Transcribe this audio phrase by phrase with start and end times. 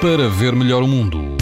[0.00, 1.36] para ver melhor o mundo.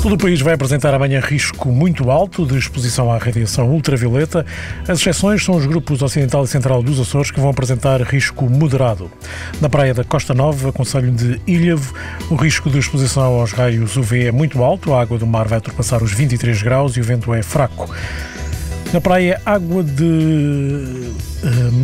[0.00, 4.46] Todo o país vai apresentar amanhã risco muito alto de exposição à radiação ultravioleta.
[4.86, 9.10] As exceções são os grupos ocidental e central dos Açores que vão apresentar risco moderado.
[9.60, 11.92] Na praia da Costa Nova, Conselho de Ilhavo,
[12.30, 14.94] o risco de exposição aos raios UV é muito alto.
[14.94, 17.92] A água do mar vai ultrapassar os 23 graus e o vento é fraco.
[18.92, 21.07] Na praia Água de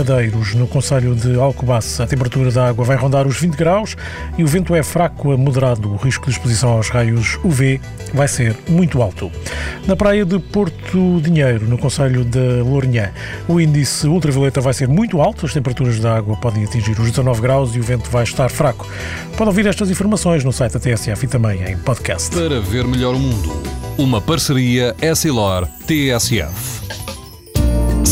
[0.00, 3.98] Madeiros, no Conselho de Alcobaça, a temperatura da água vai rondar os 20 graus
[4.38, 5.92] e o vento é fraco a moderado.
[5.92, 7.78] O risco de exposição aos raios UV
[8.14, 9.30] vai ser muito alto.
[9.86, 13.10] Na praia de Porto Dinheiro, no Conselho de Lourinhã,
[13.46, 17.42] o índice ultravioleta vai ser muito alto, as temperaturas da água podem atingir os 19
[17.42, 18.88] graus e o vento vai estar fraco.
[19.36, 22.34] Pode ouvir estas informações no site da TSF e também em podcast.
[22.34, 23.62] Para ver melhor o mundo,
[23.98, 26.99] uma parceria Essilor-TSF.